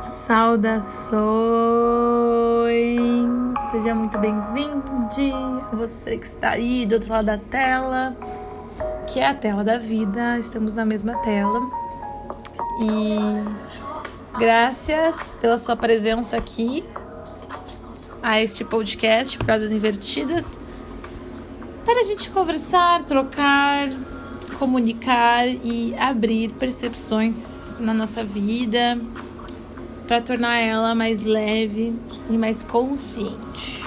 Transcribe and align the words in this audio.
Saudações! 0.00 1.20
Seja 3.70 3.94
muito 3.94 4.16
bem-vindo, 4.16 4.82
você 5.74 6.16
que 6.16 6.24
está 6.24 6.52
aí 6.52 6.86
do 6.86 6.94
outro 6.94 7.12
lado 7.12 7.26
da 7.26 7.36
tela, 7.36 8.16
que 9.06 9.20
é 9.20 9.28
a 9.28 9.34
tela 9.34 9.62
da 9.62 9.76
vida, 9.76 10.38
estamos 10.38 10.72
na 10.72 10.86
mesma 10.86 11.18
tela. 11.18 11.60
E 12.80 13.18
graças 14.38 15.34
pela 15.38 15.58
sua 15.58 15.76
presença 15.76 16.34
aqui 16.34 16.82
a 18.22 18.40
este 18.40 18.64
podcast 18.64 19.36
Prosas 19.36 19.70
Invertidas 19.70 20.58
para 21.84 22.00
a 22.00 22.04
gente 22.04 22.30
conversar, 22.30 23.02
trocar, 23.02 23.90
comunicar 24.58 25.46
e 25.46 25.94
abrir 25.98 26.52
percepções 26.52 27.76
na 27.78 27.92
nossa 27.92 28.24
vida 28.24 28.98
para 30.10 30.20
tornar 30.20 30.56
ela 30.56 30.92
mais 30.92 31.22
leve 31.22 31.94
e 32.28 32.36
mais 32.36 32.64
consciente. 32.64 33.86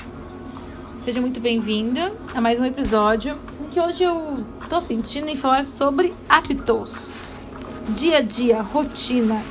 Seja 0.98 1.20
muito 1.20 1.41
bem-vinda 1.41 2.14
a 2.34 2.40
mais 2.40 2.58
um 2.58 2.64
episódio 2.64 3.38
em 3.59 3.68
que 3.68 3.77
hoje 3.77 4.05
eu 4.05 4.41
tô 4.70 4.80
sentindo 4.80 5.28
em 5.28 5.36
falar 5.36 5.66
sobre 5.66 6.14
hábitos, 6.30 7.41
dia 7.90 8.20
a 8.20 8.22
dia, 8.22 8.62
rotina. 8.62 9.41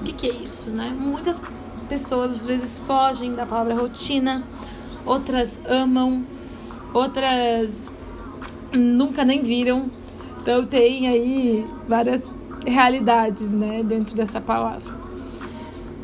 O 0.00 0.04
que, 0.04 0.12
que 0.12 0.30
é 0.30 0.32
isso, 0.32 0.70
né? 0.70 0.96
Muitas 0.96 1.42
pessoas 1.88 2.30
às 2.30 2.44
vezes 2.44 2.78
fogem 2.78 3.34
da 3.34 3.44
palavra 3.44 3.74
rotina, 3.74 4.44
outras 5.04 5.60
amam, 5.66 6.24
outras 6.94 7.90
nunca 8.72 9.24
nem 9.24 9.42
viram. 9.42 9.90
Então 10.40 10.64
tem 10.64 11.08
aí 11.08 11.66
várias 11.88 12.32
realidades, 12.64 13.52
né, 13.52 13.82
dentro 13.82 14.14
dessa 14.14 14.40
palavra. 14.40 15.05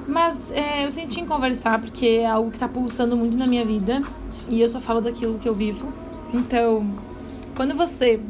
Mas 0.06 0.50
é, 0.50 0.84
eu 0.84 0.90
senti 0.90 1.20
em 1.20 1.26
conversar 1.26 1.80
porque 1.80 2.06
é 2.06 2.26
algo 2.26 2.50
que 2.50 2.58
tá 2.58 2.68
pulsando 2.68 3.16
muito 3.16 3.36
na 3.36 3.46
minha 3.46 3.64
vida 3.64 4.02
e 4.50 4.60
eu 4.60 4.68
só 4.68 4.80
falo 4.80 5.00
daquilo 5.00 5.38
que 5.38 5.48
eu 5.48 5.54
vivo. 5.54 5.92
Então, 6.32 6.86
quando 7.54 7.74
você 7.74 8.20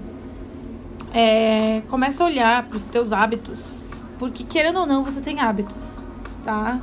é, 1.15 1.83
começa 1.89 2.23
a 2.23 2.27
olhar 2.27 2.67
para 2.67 2.77
os 2.77 2.87
teus 2.87 3.13
hábitos, 3.13 3.91
porque 4.19 4.45
querendo 4.45 4.81
ou 4.81 4.87
não, 4.87 5.03
você 5.03 5.21
tem 5.21 5.41
hábitos, 5.41 6.07
tá? 6.43 6.81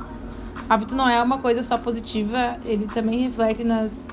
Hábito 0.68 0.94
não 0.94 1.08
é 1.08 1.22
uma 1.22 1.38
coisa 1.38 1.62
só 1.62 1.76
positiva, 1.78 2.58
ele 2.64 2.86
também 2.88 3.20
reflete 3.20 3.64
nas, 3.64 4.08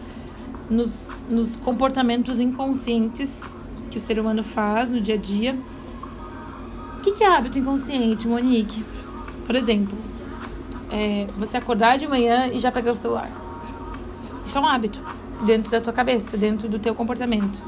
nos, 0.69 1.23
nos 1.29 1.55
comportamentos 1.55 2.39
inconscientes 2.39 3.47
que 3.89 3.97
o 3.97 4.01
ser 4.01 4.19
humano 4.19 4.43
faz 4.43 4.89
no 4.89 4.99
dia 4.99 5.15
a 5.15 5.17
dia. 5.17 5.57
O 6.97 7.01
que, 7.01 7.11
que 7.11 7.23
é 7.23 7.27
hábito 7.27 7.57
inconsciente, 7.59 8.27
Monique? 8.27 8.83
Por 9.45 9.55
exemplo, 9.55 9.97
é, 10.91 11.27
você 11.37 11.57
acordar 11.57 11.97
de 11.97 12.07
manhã 12.07 12.47
e 12.47 12.59
já 12.59 12.71
pegar 12.71 12.91
o 12.91 12.95
celular. 12.95 13.29
Isso 14.45 14.57
é 14.57 14.61
um 14.61 14.67
hábito 14.67 15.01
dentro 15.45 15.69
da 15.69 15.81
tua 15.81 15.93
cabeça, 15.93 16.37
dentro 16.37 16.67
do 16.69 16.79
teu 16.79 16.95
comportamento. 16.95 17.61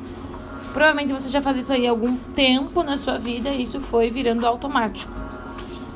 Provavelmente 0.74 1.12
você 1.12 1.30
já 1.30 1.42
faz 1.42 1.58
isso 1.58 1.74
aí 1.74 1.88
há 1.88 1.90
algum 1.90 2.16
tempo 2.16 2.84
na 2.84 2.96
sua 2.96 3.18
vida 3.18 3.50
e 3.50 3.64
isso 3.64 3.80
foi 3.82 4.10
virando 4.10 4.46
automático. 4.46 5.12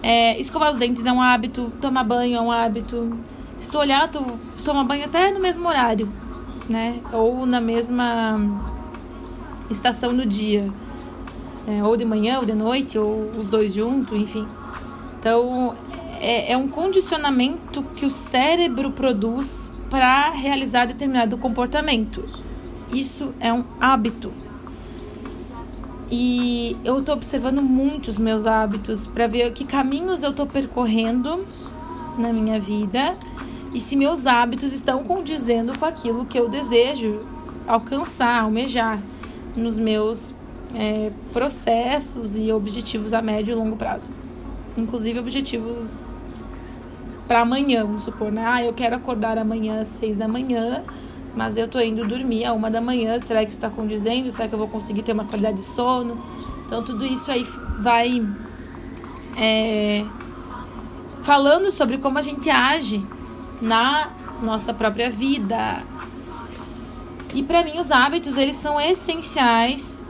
É, 0.02 0.38
escovar 0.40 0.70
os 0.70 0.78
dentes 0.78 1.06
é 1.06 1.12
um 1.12 1.22
hábito, 1.22 1.72
tomar 1.80 2.04
banho 2.04 2.36
é 2.36 2.42
um 2.42 2.52
hábito. 2.52 3.18
Se 3.58 3.70
tu 3.70 3.78
olhar, 3.78 4.10
tu 4.10 4.26
toma 4.66 4.84
banho 4.84 5.06
até 5.06 5.32
no 5.32 5.40
mesmo 5.40 5.68
horário, 5.68 6.12
né? 6.68 7.00
Ou 7.14 7.46
na 7.46 7.62
mesma 7.62 8.38
estação 9.70 10.16
do 10.16 10.26
dia. 10.26 10.70
É, 11.66 11.82
ou 11.82 11.96
de 11.96 12.04
manhã, 12.04 12.40
ou 12.40 12.46
de 12.46 12.54
noite, 12.54 12.98
ou 12.98 13.32
os 13.38 13.48
dois 13.48 13.74
juntos, 13.74 14.20
enfim. 14.20 14.46
Então, 15.18 15.74
é, 16.24 16.54
é 16.54 16.58
um 16.58 16.70
condicionamento 16.70 17.84
que 17.96 18.06
o 18.06 18.10
cérebro 18.10 18.92
produz 18.92 19.70
para 19.90 20.32
realizar 20.32 20.86
determinado 20.86 21.38
comportamento. 21.38 22.24
Isso 22.92 23.34
é 23.42 23.52
um 23.52 23.66
hábito. 23.80 24.32
E 26.10 26.78
eu 26.86 27.00
estou 27.00 27.16
observando 27.16 27.62
muito 27.62 28.08
os 28.08 28.18
meus 28.18 28.46
hábitos 28.46 29.06
para 29.06 29.28
ver 29.28 29.52
que 29.52 29.66
caminhos 29.66 30.24
eu 30.24 30.30
estou 30.32 30.48
percorrendo 30.48 31.46
na 32.18 32.32
minha 32.32 32.60
vida 32.60 33.18
e 33.74 33.80
se 33.80 33.96
meus 33.96 34.26
hábitos 34.26 34.72
estão 34.72 35.04
condizendo 35.04 35.78
com 35.78 35.86
aquilo 35.86 36.26
que 36.26 36.40
eu 36.40 36.48
desejo 36.48 37.20
alcançar, 37.68 38.44
almejar 38.44 39.00
nos 39.56 39.78
meus 39.78 40.36
é, 40.76 41.12
processos 41.34 42.38
e 42.38 42.52
objetivos 42.52 43.14
a 43.14 43.22
médio 43.22 43.54
e 43.54 43.56
longo 43.56 43.76
prazo. 43.76 44.12
Inclusive 44.78 45.20
objetivos 45.20 46.04
para 47.28 47.42
amanhã, 47.42 47.86
vamos 47.86 48.04
supor, 48.04 48.32
né? 48.32 48.44
Ah, 48.46 48.64
eu 48.64 48.74
quero 48.74 48.96
acordar 48.96 49.38
amanhã 49.38 49.82
às 49.82 49.88
seis 49.88 50.18
da 50.18 50.28
manhã, 50.28 50.84
mas 51.36 51.58
eu 51.58 51.68
tô 51.68 51.80
indo 51.80 52.06
dormir 52.08 52.46
a 52.46 52.54
uma 52.54 52.70
da 52.70 52.82
manhã. 52.82 53.18
Será 53.20 53.44
que 53.44 53.50
isso 53.52 53.58
está 53.58 53.70
condizendo? 53.70 54.32
Será 54.32 54.48
que 54.48 54.54
eu 54.54 54.60
vou 54.60 54.68
conseguir 54.68 55.04
ter 55.04 55.14
uma 55.14 55.26
qualidade 55.26 55.58
de 55.58 55.64
sono? 55.64 56.24
Então, 56.66 56.84
tudo 56.84 57.06
isso 57.06 57.32
aí 57.32 57.44
vai 57.80 58.28
é, 59.38 60.06
falando 61.22 61.72
sobre 61.72 61.98
como 61.98 62.18
a 62.18 62.22
gente 62.22 62.50
age 62.50 63.06
na 63.62 64.10
nossa 64.42 64.74
própria 64.74 65.10
vida. 65.10 65.84
E 67.34 67.42
para 67.42 67.64
mim, 67.64 67.80
os 67.80 67.90
hábitos 67.90 68.38
eles 68.38 68.58
são 68.58 68.80
essenciais 68.80 70.06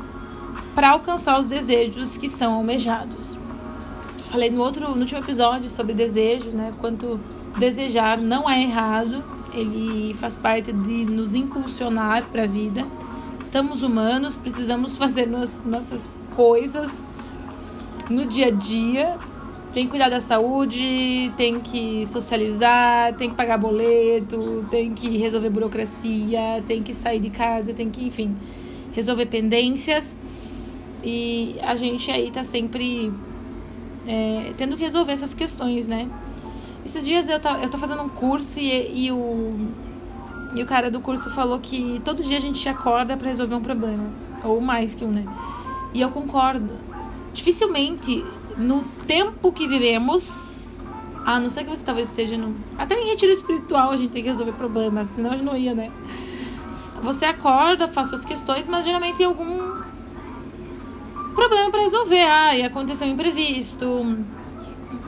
para 0.75 0.89
alcançar 0.89 1.37
os 1.37 1.45
desejos 1.45 2.17
que 2.17 2.27
são 2.27 2.55
almejados 2.55 3.37
falei 4.33 4.49
no 4.49 4.63
outro, 4.63 4.95
no 4.95 5.01
último 5.01 5.19
episódio 5.19 5.69
sobre 5.69 5.93
desejo, 5.93 6.49
né? 6.49 6.73
Quanto 6.81 7.19
desejar 7.59 8.17
não 8.17 8.49
é 8.49 8.63
errado, 8.63 9.23
ele 9.53 10.15
faz 10.15 10.35
parte 10.35 10.73
de 10.73 11.05
nos 11.05 11.35
impulsionar 11.35 12.25
para 12.31 12.45
a 12.45 12.47
vida. 12.47 12.83
Estamos 13.39 13.83
humanos, 13.83 14.35
precisamos 14.35 14.97
fazer 14.97 15.27
nas, 15.27 15.63
nossas 15.63 16.19
coisas 16.35 17.21
no 18.09 18.25
dia 18.25 18.47
a 18.47 18.49
dia. 18.49 19.19
Tem 19.71 19.85
que 19.85 19.91
cuidar 19.91 20.09
da 20.09 20.19
saúde, 20.19 21.31
tem 21.37 21.59
que 21.59 22.03
socializar, 22.07 23.13
tem 23.13 23.29
que 23.29 23.35
pagar 23.35 23.59
boleto, 23.59 24.65
tem 24.71 24.95
que 24.95 25.15
resolver 25.15 25.51
burocracia, 25.51 26.63
tem 26.65 26.81
que 26.81 26.91
sair 26.91 27.19
de 27.19 27.29
casa, 27.29 27.71
tem 27.71 27.87
que, 27.87 28.03
enfim, 28.07 28.35
resolver 28.93 29.27
pendências. 29.27 30.15
E 31.03 31.55
a 31.61 31.75
gente 31.75 32.09
aí 32.09 32.31
tá 32.31 32.43
sempre 32.43 33.11
é, 34.07 34.53
tendo 34.57 34.75
que 34.75 34.83
resolver 34.83 35.11
essas 35.11 35.33
questões, 35.33 35.87
né? 35.87 36.09
Esses 36.85 37.05
dias 37.05 37.29
eu 37.29 37.39
tô, 37.39 37.49
eu 37.49 37.69
tô 37.69 37.77
fazendo 37.77 38.03
um 38.03 38.09
curso 38.09 38.59
e, 38.59 39.05
e, 39.05 39.11
o, 39.11 39.55
e 40.55 40.61
o 40.61 40.65
cara 40.65 40.91
do 40.91 40.99
curso 40.99 41.29
falou 41.29 41.59
que 41.59 42.01
todo 42.03 42.21
dia 42.21 42.37
a 42.37 42.41
gente 42.41 42.67
acorda 42.67 43.15
para 43.15 43.27
resolver 43.27 43.55
um 43.55 43.61
problema, 43.61 44.05
ou 44.43 44.59
mais 44.59 44.93
que 44.93 45.05
um, 45.05 45.11
né? 45.11 45.25
E 45.93 46.01
eu 46.01 46.09
concordo. 46.09 46.71
Dificilmente, 47.31 48.23
no 48.57 48.83
tempo 49.07 49.51
que 49.51 49.67
vivemos, 49.67 50.77
a 51.25 51.39
não 51.39 51.49
ser 51.49 51.63
que 51.63 51.69
você 51.69 51.83
talvez 51.83 52.09
esteja 52.09 52.37
no. 52.37 52.55
Até 52.77 52.95
em 52.95 53.07
retiro 53.07 53.31
espiritual 53.31 53.91
a 53.91 53.97
gente 53.97 54.11
tem 54.11 54.21
que 54.21 54.29
resolver 54.29 54.53
problemas, 54.53 55.09
senão 55.09 55.31
a 55.31 55.37
gente 55.37 55.45
não 55.45 55.55
ia, 55.55 55.73
né? 55.73 55.91
Você 57.01 57.25
acorda, 57.25 57.87
faz 57.87 58.09
suas 58.09 58.25
questões, 58.25 58.67
mas 58.67 58.85
geralmente 58.85 59.17
tem 59.17 59.25
algum 59.25 59.81
problema 61.33 61.69
para 61.71 61.81
resolver. 61.81 62.23
Ah, 62.23 62.55
e 62.55 62.63
aconteceu 62.63 63.07
um 63.07 63.11
imprevisto, 63.11 64.17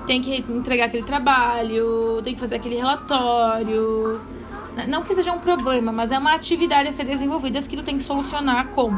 tem 0.06 0.22
que 0.22 0.38
entregar 0.50 0.86
aquele 0.86 1.04
trabalho, 1.04 2.22
tem 2.24 2.34
que 2.34 2.40
fazer 2.40 2.56
aquele 2.56 2.76
relatório. 2.76 4.22
Não 4.88 5.04
que 5.04 5.14
seja 5.14 5.32
um 5.32 5.40
problema, 5.40 5.92
mas 5.92 6.12
é 6.12 6.18
uma 6.18 6.34
atividade 6.34 6.90
a 6.90 6.92
ser 6.92 7.06
desenvolvida 7.06 7.60
que 7.62 7.78
tu 7.78 7.84
tem 7.84 7.98
que 7.98 8.04
solucionar 8.04 8.68
como? 8.70 8.98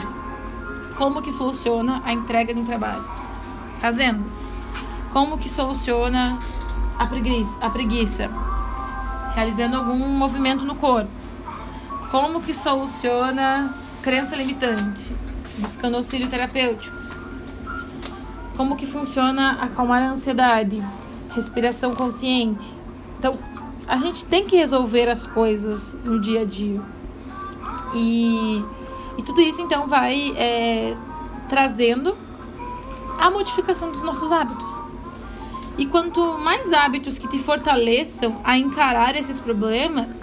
Como 0.97 1.21
que 1.21 1.31
soluciona 1.31 2.01
a 2.03 2.11
entrega 2.11 2.53
de 2.53 2.59
um 2.59 2.65
trabalho? 2.65 3.05
Fazendo. 3.79 4.25
Como 5.13 5.37
que 5.37 5.47
soluciona 5.47 6.39
a 6.97 7.05
preguiça? 7.05 7.57
A 7.61 7.69
preguiça? 7.69 8.29
Realizando 9.35 9.77
algum 9.77 9.95
movimento 9.95 10.65
no 10.65 10.75
corpo. 10.75 11.11
Como 12.09 12.41
que 12.41 12.53
soluciona 12.53 13.75
crença 14.01 14.35
limitante? 14.35 15.15
Buscando 15.59 15.97
auxílio 15.97 16.27
terapêutico 16.27 17.06
como 18.57 18.75
que 18.75 18.87
funciona 18.87 19.51
acalmar 19.61 20.01
a 20.01 20.09
ansiedade, 20.09 20.83
respiração 21.35 21.93
consciente. 21.93 22.73
Então, 23.19 23.37
a 23.87 23.97
gente 23.97 24.25
tem 24.25 24.45
que 24.45 24.57
resolver 24.57 25.07
as 25.07 25.27
coisas 25.27 25.95
no 26.03 26.19
dia 26.19 26.41
a 26.41 26.45
dia. 26.45 26.81
E, 27.93 28.65
e 29.15 29.21
tudo 29.21 29.41
isso, 29.41 29.61
então, 29.61 29.87
vai 29.87 30.33
é, 30.35 30.97
trazendo 31.47 32.17
a 33.19 33.29
modificação 33.29 33.91
dos 33.91 34.01
nossos 34.01 34.31
hábitos. 34.31 34.81
E 35.77 35.85
quanto 35.85 36.19
mais 36.39 36.73
hábitos 36.73 37.19
que 37.19 37.27
te 37.27 37.37
fortaleçam 37.37 38.41
a 38.43 38.57
encarar 38.57 39.15
esses 39.15 39.39
problemas, 39.39 40.21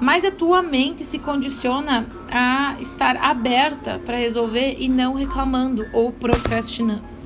mais 0.00 0.24
a 0.24 0.32
tua 0.32 0.62
mente 0.62 1.04
se 1.04 1.20
condiciona 1.20 2.06
a 2.28 2.74
estar 2.80 3.16
aberta 3.18 4.00
para 4.04 4.16
resolver 4.16 4.76
e 4.80 4.88
não 4.88 5.14
reclamando 5.14 5.86
ou 5.92 6.10
procrastinando. 6.12 7.17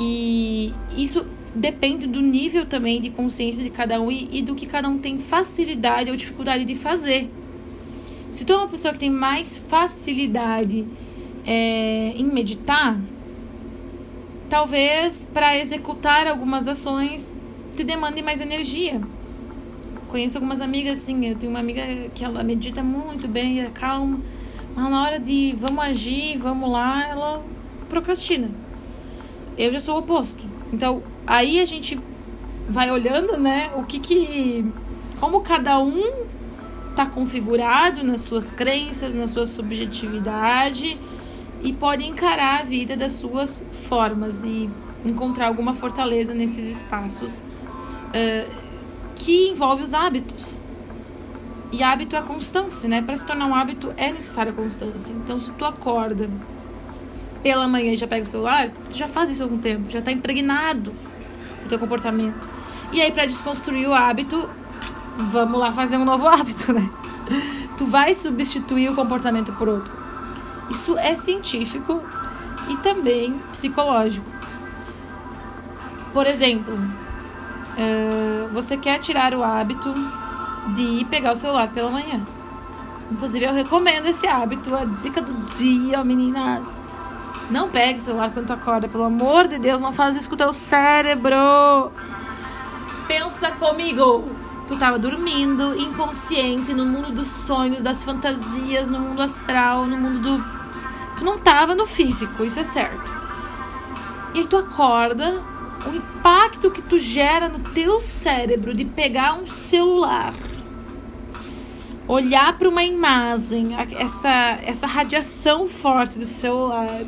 E 0.00 0.72
isso 0.96 1.26
depende 1.54 2.06
do 2.06 2.22
nível 2.22 2.64
também 2.64 3.02
de 3.02 3.10
consciência 3.10 3.62
de 3.62 3.68
cada 3.68 4.00
um 4.00 4.10
e, 4.10 4.28
e 4.32 4.42
do 4.42 4.54
que 4.54 4.64
cada 4.64 4.88
um 4.88 4.96
tem 4.98 5.18
facilidade 5.18 6.10
ou 6.10 6.16
dificuldade 6.16 6.64
de 6.64 6.74
fazer. 6.74 7.30
Se 8.30 8.44
tu 8.44 8.52
é 8.54 8.56
uma 8.56 8.68
pessoa 8.68 8.94
que 8.94 9.00
tem 9.00 9.10
mais 9.10 9.58
facilidade 9.58 10.86
é, 11.46 12.14
em 12.16 12.24
meditar, 12.24 12.98
talvez 14.48 15.28
para 15.34 15.58
executar 15.58 16.26
algumas 16.26 16.66
ações 16.66 17.36
te 17.76 17.84
demande 17.84 18.22
mais 18.22 18.40
energia. 18.40 19.00
Conheço 20.08 20.38
algumas 20.38 20.60
amigas 20.60 21.00
assim, 21.00 21.26
eu 21.26 21.36
tenho 21.36 21.50
uma 21.50 21.60
amiga 21.60 21.82
que 22.14 22.24
ela 22.24 22.42
medita 22.42 22.82
muito 22.82 23.28
bem, 23.28 23.60
é 23.60 23.66
calma, 23.66 24.20
mas 24.74 24.90
na 24.90 25.02
hora 25.02 25.18
de 25.20 25.54
vamos 25.58 25.84
agir, 25.84 26.38
vamos 26.38 26.70
lá, 26.70 27.06
ela 27.06 27.44
procrastina. 27.88 28.48
Eu 29.60 29.70
já 29.70 29.78
sou 29.78 29.96
o 29.96 29.98
oposto. 29.98 30.42
Então, 30.72 31.02
aí 31.26 31.60
a 31.60 31.66
gente 31.66 32.00
vai 32.66 32.90
olhando, 32.90 33.36
né, 33.36 33.70
o 33.76 33.82
que 33.84 33.98
que 33.98 34.64
como 35.20 35.42
cada 35.42 35.78
um 35.78 36.24
tá 36.96 37.04
configurado 37.04 38.02
nas 38.02 38.22
suas 38.22 38.50
crenças, 38.50 39.14
na 39.14 39.26
sua 39.26 39.44
subjetividade 39.44 40.98
e 41.62 41.74
pode 41.74 42.06
encarar 42.06 42.60
a 42.60 42.62
vida 42.62 42.96
das 42.96 43.12
suas 43.12 43.62
formas 43.86 44.44
e 44.44 44.70
encontrar 45.04 45.48
alguma 45.48 45.74
fortaleza 45.74 46.32
nesses 46.32 46.66
espaços 46.66 47.40
uh, 47.40 48.50
que 49.14 49.50
envolve 49.50 49.82
os 49.82 49.92
hábitos. 49.92 50.58
E 51.70 51.82
hábito 51.82 52.16
é 52.16 52.22
constância, 52.22 52.88
né? 52.88 53.02
Para 53.02 53.14
se 53.14 53.26
tornar 53.26 53.46
um 53.46 53.54
hábito 53.54 53.92
é 53.98 54.10
necessária 54.10 54.54
constância. 54.54 55.12
Então, 55.12 55.38
se 55.38 55.50
tu 55.52 55.66
acorda 55.66 56.30
pela 57.42 57.66
manhã 57.66 57.92
e 57.92 57.96
já 57.96 58.06
pega 58.06 58.22
o 58.22 58.26
celular, 58.26 58.70
tu 58.90 58.96
já 58.96 59.08
faz 59.08 59.30
isso 59.30 59.42
há 59.42 59.46
algum 59.46 59.58
tempo, 59.58 59.90
já 59.90 59.98
está 59.98 60.12
impregnado 60.12 60.92
no 61.62 61.68
teu 61.68 61.78
comportamento. 61.78 62.48
E 62.92 63.00
aí, 63.00 63.12
para 63.12 63.26
desconstruir 63.26 63.88
o 63.88 63.94
hábito, 63.94 64.48
vamos 65.30 65.58
lá 65.58 65.72
fazer 65.72 65.96
um 65.96 66.04
novo 66.04 66.26
hábito, 66.28 66.72
né? 66.72 66.88
Tu 67.76 67.86
vai 67.86 68.12
substituir 68.14 68.90
o 68.90 68.94
comportamento 68.94 69.52
por 69.52 69.68
outro. 69.68 69.92
Isso 70.68 70.98
é 70.98 71.14
científico 71.14 72.02
e 72.68 72.76
também 72.78 73.38
psicológico. 73.50 74.28
Por 76.12 76.26
exemplo, 76.26 76.74
uh, 76.74 78.48
você 78.52 78.76
quer 78.76 78.98
tirar 78.98 79.34
o 79.34 79.42
hábito 79.42 79.92
de 80.74 80.82
ir 80.82 81.04
pegar 81.06 81.32
o 81.32 81.36
celular 81.36 81.68
pela 81.68 81.90
manhã. 81.90 82.24
Inclusive, 83.10 83.44
eu 83.44 83.52
recomendo 83.52 84.06
esse 84.06 84.26
hábito, 84.26 84.74
a 84.74 84.84
dica 84.84 85.20
do 85.20 85.32
dia, 85.50 86.02
meninas. 86.04 86.68
Não 87.50 87.68
pegue 87.68 87.98
o 87.98 88.02
celular 88.02 88.30
quando 88.30 88.46
tu 88.46 88.52
acorda, 88.52 88.88
pelo 88.88 89.02
amor 89.02 89.48
de 89.48 89.58
Deus, 89.58 89.80
não 89.80 89.92
faz 89.92 90.16
isso 90.16 90.28
com 90.28 90.36
o 90.36 90.38
teu 90.38 90.52
cérebro. 90.52 91.90
Pensa 93.08 93.50
comigo. 93.50 94.24
Tu 94.68 94.76
tava 94.76 95.00
dormindo, 95.00 95.76
inconsciente, 95.76 96.72
no 96.72 96.86
mundo 96.86 97.10
dos 97.10 97.26
sonhos, 97.26 97.82
das 97.82 98.04
fantasias, 98.04 98.88
no 98.88 99.00
mundo 99.00 99.20
astral, 99.20 99.84
no 99.84 99.96
mundo 99.96 100.20
do. 100.20 100.44
Tu 101.18 101.24
não 101.24 101.38
tava 101.38 101.74
no 101.74 101.86
físico, 101.86 102.44
isso 102.44 102.60
é 102.60 102.64
certo. 102.64 103.12
E 104.32 104.38
aí 104.38 104.46
tu 104.46 104.56
acorda, 104.56 105.42
o 105.84 105.96
impacto 105.96 106.70
que 106.70 106.80
tu 106.80 106.98
gera 106.98 107.48
no 107.48 107.58
teu 107.70 107.98
cérebro 107.98 108.72
de 108.72 108.84
pegar 108.84 109.34
um 109.34 109.44
celular, 109.44 110.32
olhar 112.06 112.56
para 112.56 112.68
uma 112.68 112.84
imagem, 112.84 113.74
essa, 113.98 114.56
essa 114.62 114.86
radiação 114.86 115.66
forte 115.66 116.16
do 116.16 116.24
celular 116.24 117.04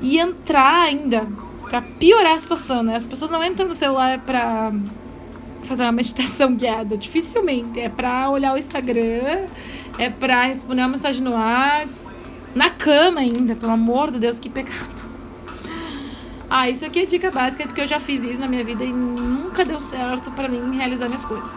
e 0.00 0.18
entrar 0.18 0.82
ainda 0.82 1.26
para 1.68 1.82
piorar 1.82 2.32
a 2.32 2.38
situação, 2.38 2.82
né? 2.82 2.96
As 2.96 3.06
pessoas 3.06 3.30
não 3.30 3.44
entram 3.44 3.68
no 3.68 3.74
celular 3.74 4.18
para 4.20 4.72
fazer 5.64 5.82
uma 5.82 5.92
meditação 5.92 6.54
guiada, 6.54 6.96
dificilmente. 6.96 7.78
É 7.78 7.88
para 7.88 8.30
olhar 8.30 8.54
o 8.54 8.58
Instagram, 8.58 9.46
é 9.98 10.08
para 10.08 10.42
responder 10.44 10.82
uma 10.82 10.88
mensagem 10.88 11.22
no 11.22 11.32
WhatsApp, 11.32 12.16
na 12.54 12.70
cama 12.70 13.20
ainda, 13.20 13.54
pelo 13.54 13.72
amor 13.72 14.10
de 14.10 14.18
Deus, 14.18 14.40
que 14.40 14.48
pecado. 14.48 15.06
Ah, 16.50 16.70
isso 16.70 16.86
aqui 16.86 17.00
é 17.00 17.06
dica 17.06 17.30
básica, 17.30 17.64
porque 17.64 17.82
eu 17.82 17.86
já 17.86 18.00
fiz 18.00 18.24
isso 18.24 18.40
na 18.40 18.48
minha 18.48 18.64
vida 18.64 18.82
e 18.82 18.90
nunca 18.90 19.66
deu 19.66 19.80
certo 19.80 20.30
para 20.30 20.48
mim 20.48 20.74
realizar 20.74 21.06
minhas 21.06 21.24
coisas. 21.24 21.50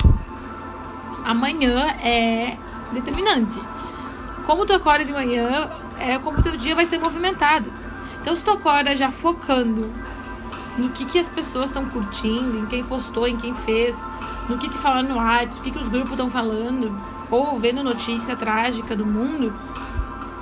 Amanhã 1.24 1.96
é 2.04 2.58
determinante. 2.92 3.58
Como 4.46 4.66
tu 4.66 4.74
acorda 4.74 5.06
de 5.06 5.14
manhã, 5.14 5.70
é 5.98 6.20
como 6.20 6.42
teu 6.42 6.58
dia 6.58 6.76
vai 6.76 6.84
ser 6.84 7.00
movimentado. 7.00 7.72
Então, 8.22 8.36
se 8.36 8.44
tu 8.44 8.52
acorda 8.52 8.96
já 8.96 9.12
focando 9.12 9.92
no 10.78 10.90
que, 10.90 11.06
que 11.06 11.20
as 11.20 11.28
pessoas 11.28 11.70
estão 11.70 11.86
curtindo, 11.86 12.60
em 12.60 12.66
quem 12.68 12.84
postou, 12.84 13.28
em 13.28 13.36
quem 13.36 13.54
fez, 13.54 14.08
no 14.48 14.58
que 14.58 14.70
te 14.70 14.78
falaram 14.78 15.10
no 15.10 15.16
WhatsApp, 15.16 15.58
o 15.58 15.62
que, 15.62 15.72
que 15.72 15.80
os 15.80 15.88
grupos 15.88 16.12
estão 16.12 16.30
falando, 16.30 16.96
ou 17.30 17.58
vendo 17.60 17.84
notícia 17.84 18.36
trágica 18.36 18.96
do 18.96 19.06
mundo, 19.06 19.54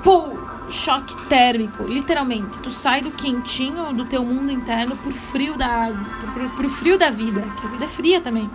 pô, 0.04 0.30
choque 0.70 1.16
térmico, 1.28 1.84
literalmente. 1.84 2.60
Tu 2.60 2.70
sai 2.70 3.02
do 3.02 3.12
quentinho 3.12 3.94
do 3.94 4.06
teu 4.06 4.24
mundo 4.24 4.52
interno 4.52 4.96
pro 4.98 5.12
frio 5.12 5.58
da 5.58 5.68
água, 5.68 6.06
pro, 6.34 6.50
pro 6.52 6.70
frio 6.70 6.98
da 6.98 7.10
vida, 7.10 7.42
que 7.42 7.66
a 7.66 7.70
vida 7.70 7.86
é 7.86 7.88
fria 7.88 8.22
também. 8.22 8.50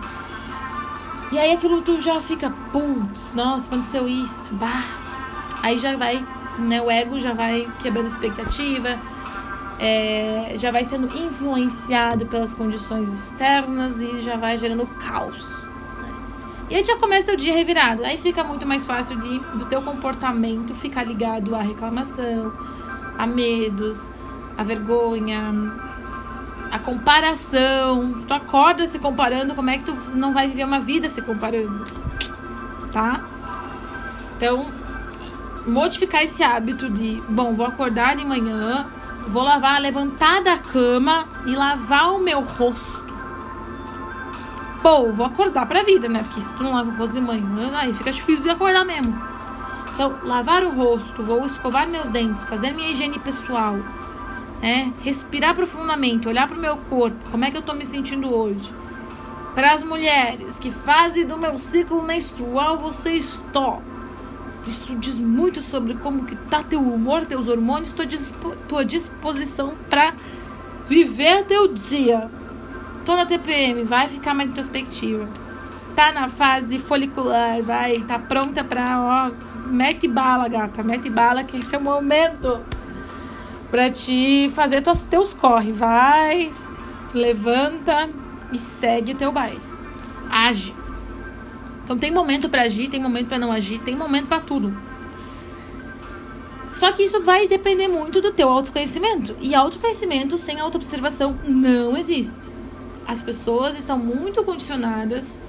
E 1.31 1.39
aí 1.39 1.51
aquilo 1.51 1.81
tu 1.81 1.99
já 1.99 2.21
fica, 2.21 2.49
putz, 2.71 3.33
nossa, 3.33 3.67
aconteceu 3.67 4.07
isso, 4.07 4.53
bah. 4.53 4.83
Aí 5.61 5.79
já 5.79 5.97
vai, 5.97 6.25
né, 6.59 6.81
o 6.81 6.91
ego 6.91 7.19
já 7.19 7.33
vai 7.33 7.67
quebrando 7.79 8.07
expectativa, 8.07 8.99
é, 9.79 10.53
já 10.55 10.71
vai 10.71 10.83
sendo 10.83 11.07
influenciado 11.17 12.25
pelas 12.25 12.53
condições 12.53 13.11
externas 13.11 14.01
e 14.01 14.21
já 14.21 14.37
vai 14.37 14.57
gerando 14.57 14.85
caos. 14.85 15.69
Né? 15.97 16.13
E 16.69 16.75
aí 16.75 16.85
já 16.85 16.97
começa 16.97 17.33
o 17.33 17.37
dia 17.37 17.53
revirado. 17.53 18.03
Aí 18.03 18.17
fica 18.17 18.43
muito 18.43 18.65
mais 18.65 18.85
fácil 18.85 19.19
de, 19.19 19.39
do 19.57 19.65
teu 19.65 19.81
comportamento 19.81 20.73
ficar 20.73 21.03
ligado 21.03 21.55
à 21.55 21.61
reclamação, 21.61 22.53
a 23.17 23.27
medos, 23.27 24.11
a 24.57 24.63
vergonha, 24.63 25.53
a 26.71 26.79
comparação. 26.79 28.13
Tu 28.27 28.33
acorda 28.33 28.87
se 28.87 28.99
comparando, 28.99 29.53
como 29.53 29.69
é 29.69 29.77
que 29.77 29.83
tu 29.83 29.93
não 30.13 30.33
vai 30.33 30.47
viver 30.47 30.63
uma 30.63 30.79
vida 30.79 31.09
se 31.09 31.21
comparando? 31.21 31.83
Tá? 32.91 33.25
Então, 34.37 34.71
modificar 35.65 36.23
esse 36.23 36.43
hábito 36.43 36.89
de, 36.89 37.21
bom, 37.27 37.53
vou 37.53 37.65
acordar 37.65 38.15
de 38.15 38.25
manhã, 38.25 38.87
Vou 39.27 39.43
lavar, 39.43 39.81
levantar 39.81 40.41
da 40.41 40.57
cama 40.57 41.25
e 41.45 41.55
lavar 41.55 42.13
o 42.13 42.19
meu 42.19 42.41
rosto. 42.41 43.05
Pô, 44.81 45.11
vou 45.11 45.25
acordar 45.25 45.65
pra 45.65 45.81
vida, 45.81 46.07
né? 46.07 46.23
Porque 46.23 46.39
se 46.39 46.53
tu 46.53 46.63
não 46.63 46.73
lava 46.73 46.89
o 46.91 46.95
rosto 46.95 47.13
de 47.13 47.21
manhã, 47.21 47.71
aí 47.73 47.93
fica 47.93 48.11
difícil 48.11 48.45
de 48.45 48.51
acordar 48.51 48.85
mesmo. 48.85 49.19
Então, 49.93 50.15
lavar 50.23 50.63
o 50.63 50.69
rosto, 50.69 51.23
vou 51.23 51.43
escovar 51.45 51.87
meus 51.87 52.11
dentes, 52.11 52.43
fazer 52.43 52.71
minha 52.71 52.91
higiene 52.91 53.17
pessoal, 53.17 53.77
né? 54.61 54.93
Respirar 55.01 55.55
profundamente, 55.55 56.27
olhar 56.27 56.47
pro 56.47 56.59
meu 56.59 56.77
corpo, 56.77 57.17
como 57.31 57.45
é 57.45 57.51
que 57.51 57.57
eu 57.57 57.61
tô 57.61 57.73
me 57.73 57.85
sentindo 57.85 58.31
hoje. 58.31 58.73
Para 59.55 59.73
as 59.73 59.81
mulheres, 59.81 60.59
que 60.59 60.69
fase 60.69 61.23
do 61.23 61.37
meu 61.37 61.57
ciclo 61.57 62.03
menstrual 62.03 62.77
você 62.77 63.13
está? 63.13 63.79
Isso 64.67 64.95
diz 64.95 65.19
muito 65.19 65.61
sobre 65.61 65.93
como 65.95 66.25
que 66.25 66.35
tá 66.35 66.63
teu 66.63 66.81
humor, 66.81 67.25
teus 67.25 67.47
hormônios, 67.47 67.93
tua, 67.93 68.05
dispo, 68.05 68.55
tua 68.67 68.83
disposição 68.83 69.77
para 69.89 70.13
viver 70.85 71.45
teu 71.45 71.67
dia. 71.67 72.29
Tô 73.05 73.15
na 73.15 73.25
TPM, 73.25 73.83
vai 73.83 74.07
ficar 74.07 74.33
mais 74.33 74.49
introspectiva. 74.49 75.27
Tá 75.95 76.11
na 76.11 76.27
fase 76.27 76.79
folicular, 76.79 77.61
vai, 77.61 77.97
tá 78.01 78.17
pronta 78.17 78.63
pra, 78.63 79.31
ó, 79.31 79.67
mete 79.67 80.07
bala, 80.07 80.47
gata, 80.47 80.83
mete 80.83 81.09
bala, 81.09 81.43
que 81.43 81.57
esse 81.57 81.75
é 81.75 81.77
o 81.77 81.81
momento 81.81 82.59
pra 83.69 83.89
te 83.89 84.49
fazer 84.49 84.81
teus, 84.81 85.05
teus 85.05 85.33
corre. 85.33 85.71
Vai, 85.71 86.51
levanta 87.13 88.09
e 88.51 88.57
segue 88.57 89.13
teu 89.13 89.31
baile. 89.31 89.61
Age. 90.29 90.73
Então 91.85 91.95
tem 91.95 92.09
momento 92.09 92.49
para 92.49 92.63
agir, 92.63 92.89
tem 92.89 92.99
momento 92.99 93.27
para 93.27 93.37
não 93.37 93.51
agir, 93.51 93.77
tem 93.77 93.95
momento 93.95 94.25
para 94.25 94.41
tudo. 94.41 94.75
Só 96.71 96.91
que 96.91 97.03
isso 97.03 97.21
vai 97.21 97.47
depender 97.47 97.87
muito 97.87 98.19
do 98.19 98.31
teu 98.31 98.49
autoconhecimento. 98.49 99.35
E 99.39 99.53
autoconhecimento 99.53 100.35
sem 100.35 100.59
autoobservação 100.59 101.39
não 101.43 101.95
existe. 101.95 102.51
As 103.07 103.21
pessoas 103.21 103.77
estão 103.77 103.99
muito 103.99 104.43
condicionadas 104.43 105.39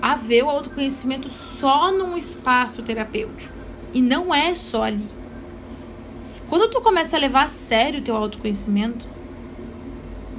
a 0.00 0.14
ver 0.14 0.44
o 0.44 0.48
autoconhecimento 0.48 1.28
só 1.28 1.90
num 1.90 2.16
espaço 2.16 2.80
terapêutico. 2.82 3.52
E 3.92 4.00
não 4.00 4.32
é 4.32 4.54
só 4.54 4.84
ali. 4.84 5.08
Quando 6.48 6.70
tu 6.70 6.80
começa 6.80 7.16
a 7.16 7.20
levar 7.20 7.46
a 7.46 7.48
sério 7.48 7.98
o 7.98 8.02
teu 8.04 8.16
autoconhecimento, 8.16 9.08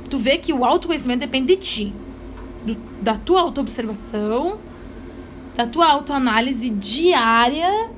tu 0.09 0.17
vê 0.17 0.37
que 0.37 0.53
o 0.53 0.63
autoconhecimento 0.63 1.19
depende 1.19 1.53
de 1.53 1.61
ti. 1.61 1.93
Do, 2.65 2.75
da 3.01 3.17
tua 3.17 3.41
autoobservação 3.41 4.59
da 5.57 5.65
tua 5.65 5.87
autoanálise 5.87 6.69
diária 6.69 7.89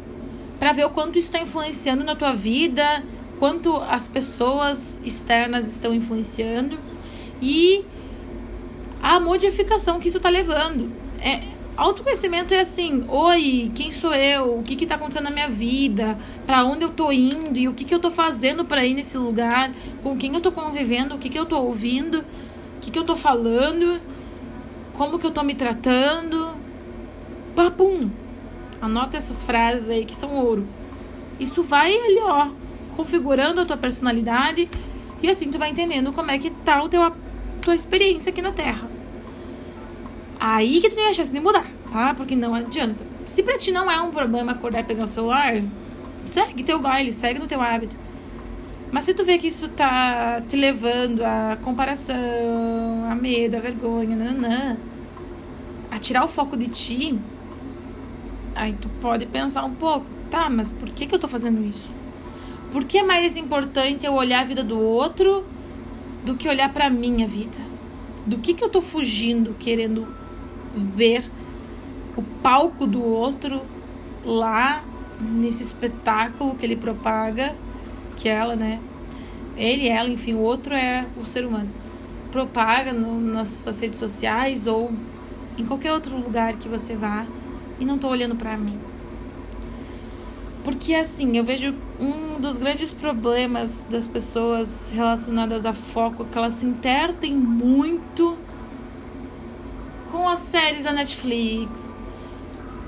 para 0.57 0.71
ver 0.71 0.85
o 0.85 0.89
quanto 0.89 1.19
isso 1.19 1.27
está 1.27 1.39
influenciando 1.39 2.05
na 2.05 2.15
tua 2.15 2.31
vida, 2.31 3.03
quanto 3.37 3.75
as 3.75 4.07
pessoas 4.07 4.97
externas 5.03 5.69
estão 5.69 5.93
influenciando 5.93 6.79
e 7.41 7.83
a 9.03 9.19
modificação 9.19 9.99
que 9.99 10.07
isso 10.07 10.21
tá 10.21 10.29
levando. 10.29 10.89
É, 11.21 11.41
autoconhecimento 11.75 12.53
é 12.53 12.61
assim: 12.61 13.03
oi, 13.09 13.69
quem 13.75 13.91
sou 13.91 14.13
eu? 14.13 14.59
O 14.59 14.63
que 14.63 14.77
que 14.77 14.85
tá 14.85 14.95
acontecendo 14.95 15.25
na 15.25 15.31
minha 15.31 15.49
vida? 15.49 16.17
Para 16.45 16.63
onde 16.63 16.85
eu 16.85 16.91
tô 16.91 17.11
indo? 17.11 17.57
E 17.57 17.67
o 17.67 17.73
que 17.73 17.83
que 17.83 17.93
eu 17.93 17.99
tô 17.99 18.09
fazendo 18.09 18.63
para 18.63 18.85
ir 18.85 18.93
nesse 18.93 19.17
lugar? 19.17 19.69
Com 20.01 20.17
quem 20.17 20.33
eu 20.33 20.39
tô 20.39 20.51
convivendo? 20.51 21.15
O 21.15 21.17
que 21.17 21.27
que 21.27 21.37
eu 21.37 21.45
tô 21.45 21.61
ouvindo? 21.61 22.19
O 22.19 22.79
que 22.79 22.89
que 22.89 22.99
eu 22.99 23.03
tô 23.03 23.17
falando? 23.17 23.99
Como 24.93 25.19
que 25.19 25.25
eu 25.25 25.31
tô 25.31 25.43
me 25.43 25.55
tratando? 25.55 26.58
Papum! 27.59 28.09
Anota 28.81 29.17
essas 29.17 29.43
frases 29.43 29.89
aí 29.89 30.05
que 30.05 30.15
são 30.15 30.29
ouro. 30.29 30.65
Isso 31.37 31.61
vai 31.61 31.93
ali, 31.93 32.19
ó, 32.21 32.47
configurando 32.95 33.59
a 33.59 33.65
tua 33.65 33.75
personalidade 33.75 34.69
e 35.21 35.29
assim 35.29 35.51
tu 35.51 35.57
vai 35.57 35.69
entendendo 35.69 36.13
como 36.13 36.31
é 36.31 36.37
que 36.37 36.51
tá 36.51 36.81
o 36.81 36.87
teu, 36.87 37.03
a 37.03 37.11
tua 37.61 37.75
experiência 37.75 38.29
aqui 38.29 38.41
na 38.41 38.53
Terra. 38.53 38.89
Aí 40.39 40.79
que 40.79 40.89
tu 40.89 40.95
tem 40.95 41.09
a 41.09 41.11
chance 41.11 41.33
de 41.33 41.39
mudar, 41.41 41.67
tá? 41.91 42.13
Porque 42.13 42.33
não 42.33 42.55
adianta. 42.55 43.05
Se 43.25 43.43
pra 43.43 43.57
ti 43.57 43.73
não 43.73 43.91
é 43.91 43.99
um 43.99 44.11
problema 44.11 44.53
acordar 44.53 44.79
e 44.79 44.83
pegar 44.85 45.03
o 45.03 45.07
celular, 45.09 45.61
segue 46.25 46.63
teu 46.63 46.79
baile, 46.79 47.11
segue 47.11 47.39
no 47.39 47.45
teu 47.45 47.59
hábito. 47.59 47.97
Mas 48.89 49.03
se 49.03 49.13
tu 49.13 49.25
vê 49.25 49.37
que 49.37 49.47
isso 49.47 49.67
tá 49.67 50.41
te 50.47 50.55
levando 50.55 51.25
a 51.25 51.57
comparação, 51.61 52.15
a 53.09 53.13
medo, 53.15 53.57
a 53.57 53.59
vergonha, 53.59 54.15
nanã, 54.15 54.77
a 55.91 55.99
tirar 55.99 56.23
o 56.23 56.27
foco 56.29 56.55
de 56.55 56.69
ti, 56.69 57.19
aí 58.55 58.73
tu 58.73 58.89
pode 59.01 59.25
pensar 59.25 59.63
um 59.63 59.73
pouco, 59.73 60.05
tá, 60.29 60.49
mas 60.49 60.71
por 60.71 60.89
que 60.89 61.05
que 61.05 61.15
eu 61.15 61.19
tô 61.19 61.27
fazendo 61.27 61.65
isso? 61.65 61.89
Por 62.71 62.83
que 62.83 62.99
é 62.99 63.03
mais 63.03 63.35
importante 63.35 64.05
eu 64.05 64.13
olhar 64.13 64.41
a 64.41 64.43
vida 64.43 64.63
do 64.63 64.79
outro 64.79 65.43
do 66.23 66.35
que 66.35 66.47
olhar 66.47 66.71
para 66.71 66.89
minha 66.89 67.27
vida? 67.27 67.59
Do 68.25 68.37
que 68.37 68.53
que 68.53 68.63
eu 68.63 68.69
tô 68.69 68.81
fugindo, 68.81 69.55
querendo 69.57 70.07
ver 70.75 71.23
o 72.15 72.21
palco 72.21 72.85
do 72.85 73.03
outro 73.03 73.61
lá 74.23 74.83
nesse 75.19 75.63
espetáculo 75.63 76.55
que 76.55 76.65
ele 76.65 76.75
propaga, 76.75 77.55
que 78.15 78.29
ela, 78.29 78.55
né? 78.55 78.79
Ele, 79.57 79.87
ela, 79.87 80.09
enfim, 80.09 80.33
o 80.35 80.39
outro 80.39 80.73
é 80.73 81.05
o 81.17 81.25
ser 81.25 81.45
humano. 81.45 81.69
Propaga 82.31 82.93
no, 82.93 83.19
nas 83.19 83.47
suas 83.47 83.79
redes 83.79 83.97
sociais 83.97 84.67
ou 84.67 84.93
em 85.57 85.65
qualquer 85.65 85.91
outro 85.91 86.15
lugar 86.15 86.53
que 86.53 86.67
você 86.67 86.95
vá 86.95 87.25
e 87.79 87.85
não 87.85 87.97
tô 87.97 88.07
olhando 88.07 88.35
para 88.35 88.57
mim. 88.57 88.79
Porque 90.63 90.93
assim, 90.93 91.37
eu 91.37 91.43
vejo 91.43 91.73
um 91.99 92.39
dos 92.39 92.57
grandes 92.57 92.91
problemas 92.91 93.83
das 93.89 94.07
pessoas 94.07 94.91
relacionadas 94.93 95.65
a 95.65 95.73
foco 95.73 96.25
que 96.25 96.37
elas 96.37 96.55
se 96.55 96.65
intertem 96.65 97.33
muito 97.33 98.37
com 100.11 100.27
as 100.27 100.39
séries 100.39 100.83
da 100.83 100.91
Netflix, 100.91 101.95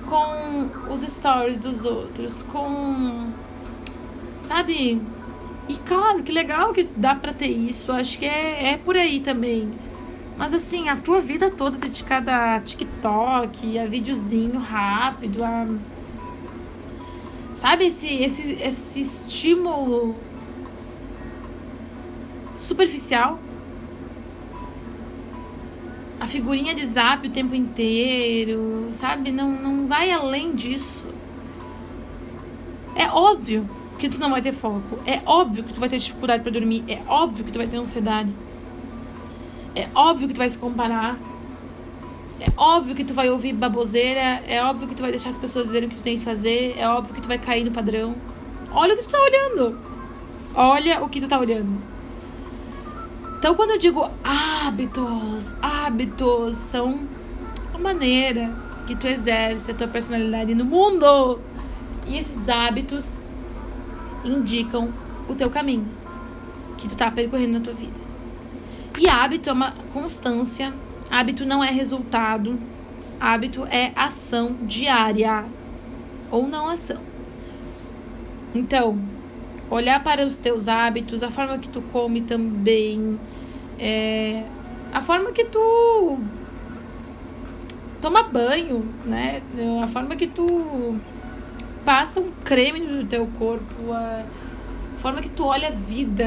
com 0.07 0.91
os 0.91 1.01
stories 1.01 1.57
dos 1.57 1.85
outros, 1.85 2.43
com 2.43 3.29
sabe? 4.39 5.01
E 5.69 5.75
claro, 5.77 6.23
que 6.23 6.31
legal 6.31 6.73
que 6.73 6.83
dá 6.83 7.15
para 7.15 7.33
ter 7.33 7.47
isso, 7.47 7.91
acho 7.91 8.19
que 8.19 8.25
é, 8.25 8.73
é 8.73 8.77
por 8.77 8.97
aí 8.97 9.19
também. 9.21 9.71
Mas 10.41 10.55
assim, 10.55 10.89
a 10.89 10.95
tua 10.95 11.21
vida 11.21 11.51
toda 11.51 11.77
dedicada 11.77 12.55
a 12.55 12.59
TikTok, 12.59 13.77
a 13.77 13.85
videozinho 13.85 14.57
rápido, 14.57 15.43
a 15.43 15.67
Sabe 17.53 17.85
esse, 17.85 18.07
esse, 18.07 18.53
esse 18.53 19.01
estímulo 19.01 20.15
superficial? 22.55 23.37
A 26.19 26.25
figurinha 26.25 26.73
de 26.73 26.87
zap 26.87 27.27
o 27.27 27.29
tempo 27.29 27.53
inteiro, 27.53 28.87
sabe? 28.91 29.31
Não, 29.31 29.51
não 29.51 29.85
vai 29.85 30.09
além 30.09 30.55
disso. 30.55 31.07
É 32.95 33.07
óbvio 33.09 33.69
que 33.99 34.09
tu 34.09 34.19
não 34.19 34.31
vai 34.31 34.41
ter 34.41 34.53
foco. 34.53 34.97
É 35.05 35.21
óbvio 35.23 35.63
que 35.63 35.73
tu 35.75 35.79
vai 35.79 35.87
ter 35.87 35.99
dificuldade 35.99 36.41
para 36.41 36.51
dormir. 36.51 36.83
É 36.87 36.99
óbvio 37.07 37.45
que 37.45 37.51
tu 37.51 37.59
vai 37.59 37.67
ter 37.67 37.77
ansiedade. 37.77 38.33
É 39.75 39.87
óbvio 39.95 40.27
que 40.27 40.33
tu 40.33 40.37
vai 40.37 40.49
se 40.49 40.57
comparar. 40.57 41.17
É 42.39 42.47
óbvio 42.57 42.95
que 42.95 43.03
tu 43.03 43.13
vai 43.13 43.29
ouvir 43.29 43.53
baboseira, 43.53 44.41
é 44.47 44.63
óbvio 44.63 44.87
que 44.87 44.95
tu 44.95 45.01
vai 45.01 45.11
deixar 45.11 45.29
as 45.29 45.37
pessoas 45.37 45.65
dizerem 45.65 45.87
o 45.87 45.91
que 45.91 45.97
tu 45.97 46.03
tem 46.03 46.17
que 46.17 46.25
fazer, 46.25 46.73
é 46.75 46.89
óbvio 46.89 47.13
que 47.13 47.21
tu 47.21 47.27
vai 47.27 47.37
cair 47.37 47.63
no 47.63 47.71
padrão. 47.71 48.15
Olha 48.73 48.95
o 48.95 48.97
que 48.97 49.03
tu 49.03 49.09
tá 49.09 49.21
olhando. 49.21 49.77
Olha 50.55 51.03
o 51.03 51.09
que 51.09 51.21
tu 51.21 51.27
tá 51.27 51.39
olhando. 51.39 51.81
Então, 53.37 53.55
quando 53.55 53.71
eu 53.71 53.77
digo 53.77 54.09
hábitos, 54.23 55.55
hábitos 55.61 56.55
são 56.55 57.07
a 57.73 57.77
maneira 57.77 58.53
que 58.87 58.95
tu 58.95 59.07
exerce 59.07 59.71
a 59.71 59.73
tua 59.73 59.87
personalidade 59.87 60.53
no 60.55 60.65
mundo. 60.65 61.39
E 62.07 62.17
esses 62.17 62.49
hábitos 62.49 63.15
indicam 64.25 64.91
o 65.29 65.35
teu 65.35 65.49
caminho 65.49 65.87
que 66.77 66.87
tu 66.87 66.95
tá 66.95 67.09
percorrendo 67.11 67.53
na 67.53 67.59
tua 67.61 67.73
vida. 67.73 68.10
E 69.01 69.09
hábito 69.09 69.49
é 69.49 69.53
uma 69.53 69.73
constância 69.91 70.71
Hábito 71.11 71.45
não 71.45 71.61
é 71.61 71.69
resultado, 71.69 72.57
hábito 73.19 73.65
é 73.65 73.91
ação 73.97 74.55
diária 74.61 75.43
ou 76.31 76.47
não 76.47 76.69
ação. 76.69 77.01
Então, 78.55 78.97
olhar 79.69 80.01
para 80.01 80.25
os 80.25 80.37
teus 80.37 80.69
hábitos, 80.69 81.21
a 81.21 81.29
forma 81.29 81.57
que 81.57 81.67
tu 81.67 81.81
come 81.81 82.21
também, 82.21 83.19
é, 83.77 84.45
a 84.93 85.01
forma 85.01 85.33
que 85.33 85.43
tu 85.43 86.17
toma 87.99 88.23
banho, 88.23 88.87
né? 89.05 89.41
A 89.83 89.87
forma 89.87 90.15
que 90.15 90.27
tu 90.27 90.95
passa 91.83 92.21
um 92.21 92.31
creme 92.45 92.79
no 92.79 93.05
teu 93.05 93.27
corpo, 93.37 93.91
a 93.91 94.23
forma 94.95 95.19
que 95.19 95.29
tu 95.29 95.43
olha 95.43 95.67
a 95.67 95.71
vida, 95.71 96.25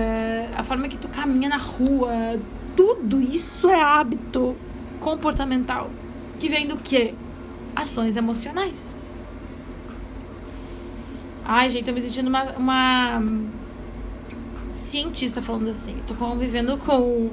a 0.54 0.62
forma 0.62 0.88
que 0.88 0.98
tu 0.98 1.08
caminha 1.08 1.48
na 1.48 1.56
rua, 1.56 2.38
tudo 2.76 3.20
isso 3.20 3.68
é 3.68 3.80
hábito 3.80 4.56
comportamental, 5.00 5.90
que 6.38 6.48
vem 6.48 6.66
do 6.66 6.76
quê? 6.76 7.14
Ações 7.74 8.16
emocionais. 8.16 8.94
Ai, 11.44 11.68
gente, 11.68 11.84
tô 11.84 11.92
me 11.92 12.00
sentindo 12.00 12.28
uma, 12.28 12.52
uma 12.52 13.22
cientista 14.72 15.42
falando 15.42 15.68
assim. 15.68 15.96
Tô 16.06 16.14
convivendo 16.14 16.78
com, 16.78 17.30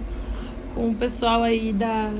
com 0.75 0.89
o 0.89 0.95
pessoal 0.95 1.43
aí 1.43 1.71
da, 1.71 2.11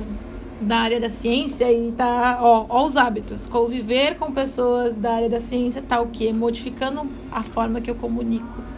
da 0.60 0.78
área 0.78 0.98
da 0.98 1.08
ciência 1.08 1.70
e 1.70 1.92
tá, 1.92 2.38
ó, 2.40 2.64
ó 2.68 2.86
os 2.86 2.96
hábitos. 2.96 3.46
Conviver 3.46 4.16
com 4.16 4.32
pessoas 4.32 4.96
da 4.96 5.12
área 5.12 5.28
da 5.28 5.38
ciência 5.38 5.82
tá 5.82 6.00
o 6.00 6.08
quê? 6.08 6.32
Modificando 6.32 7.06
a 7.30 7.42
forma 7.42 7.80
que 7.80 7.90
eu 7.90 7.94
comunico. 7.94 8.71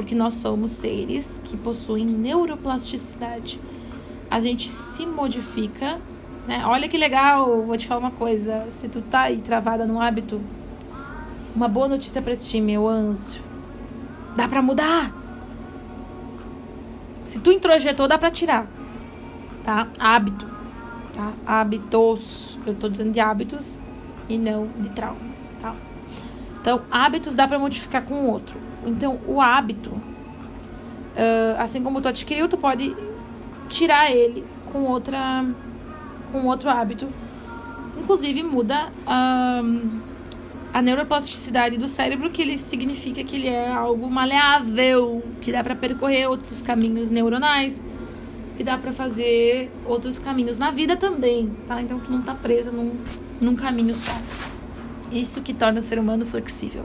Porque 0.00 0.14
nós 0.14 0.32
somos 0.36 0.70
seres 0.70 1.42
que 1.44 1.58
possuem 1.58 2.06
neuroplasticidade 2.06 3.60
a 4.30 4.40
gente 4.40 4.72
se 4.72 5.04
modifica, 5.04 6.00
né? 6.48 6.64
Olha 6.64 6.88
que 6.88 6.96
legal, 6.96 7.62
vou 7.62 7.76
te 7.76 7.86
falar 7.86 8.00
uma 8.00 8.10
coisa, 8.10 8.64
se 8.70 8.88
tu 8.88 9.02
tá 9.02 9.24
aí 9.24 9.42
travada 9.42 9.84
no 9.84 10.00
hábito, 10.00 10.40
uma 11.54 11.68
boa 11.68 11.86
notícia 11.86 12.22
para 12.22 12.34
ti, 12.34 12.62
meu 12.62 12.88
anjo. 12.88 13.42
Dá 14.34 14.48
para 14.48 14.62
mudar. 14.62 15.12
Se 17.22 17.38
tu 17.38 17.52
introjetou, 17.52 18.08
dá 18.08 18.16
para 18.16 18.30
tirar. 18.30 18.66
Tá? 19.62 19.86
Hábito, 19.98 20.46
tá? 21.14 21.34
Hábitos. 21.44 22.58
Eu 22.64 22.74
tô 22.74 22.88
dizendo 22.88 23.12
de 23.12 23.20
hábitos 23.20 23.78
e 24.30 24.38
não 24.38 24.66
de 24.78 24.88
traumas, 24.88 25.54
tá? 25.60 25.76
Então, 26.58 26.80
hábitos 26.90 27.34
dá 27.34 27.46
para 27.46 27.58
modificar 27.58 28.02
com 28.02 28.14
o 28.14 28.30
outro. 28.30 28.69
Então, 28.86 29.20
o 29.26 29.40
hábito, 29.40 29.90
uh, 29.90 30.02
assim 31.58 31.82
como 31.82 32.00
tu 32.00 32.08
adquiriu, 32.08 32.48
tu 32.48 32.56
pode 32.56 32.96
tirar 33.68 34.10
ele 34.10 34.44
com 34.72 34.84
outra 34.84 35.44
com 36.32 36.46
outro 36.46 36.70
hábito. 36.70 37.08
Inclusive 37.98 38.42
muda 38.42 38.92
a, 39.06 39.62
a 40.72 40.82
neuroplasticidade 40.82 41.76
do 41.76 41.86
cérebro, 41.86 42.30
que 42.30 42.40
ele 42.40 42.56
significa 42.56 43.22
que 43.22 43.36
ele 43.36 43.48
é 43.48 43.70
algo 43.70 44.08
maleável, 44.08 45.22
que 45.40 45.52
dá 45.52 45.62
para 45.62 45.74
percorrer 45.74 46.28
outros 46.28 46.62
caminhos 46.62 47.10
neuronais, 47.10 47.82
que 48.56 48.64
dá 48.64 48.78
para 48.78 48.92
fazer 48.92 49.70
outros 49.84 50.18
caminhos 50.18 50.58
na 50.58 50.70
vida 50.70 50.96
também, 50.96 51.50
tá? 51.66 51.82
Então 51.82 51.98
tu 51.98 52.12
não 52.12 52.22
tá 52.22 52.34
presa 52.34 52.70
num, 52.70 52.96
num 53.40 53.56
caminho 53.56 53.94
só. 53.94 54.16
Isso 55.10 55.40
que 55.42 55.52
torna 55.52 55.80
o 55.80 55.82
ser 55.82 55.98
humano 55.98 56.24
flexível. 56.24 56.84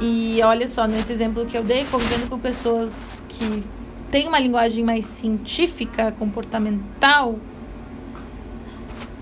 E 0.00 0.40
olha 0.42 0.66
só, 0.66 0.86
nesse 0.86 1.12
exemplo 1.12 1.44
que 1.44 1.56
eu 1.56 1.62
dei, 1.62 1.84
convivendo 1.84 2.26
com 2.26 2.38
pessoas 2.38 3.22
que 3.28 3.62
tem 4.10 4.26
uma 4.26 4.40
linguagem 4.40 4.82
mais 4.82 5.04
científica, 5.04 6.10
comportamental, 6.12 7.38